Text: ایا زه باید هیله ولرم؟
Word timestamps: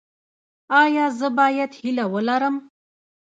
ایا 0.83 1.05
زه 1.19 1.27
باید 1.37 1.71
هیله 1.79 2.05
ولرم؟ 2.13 2.55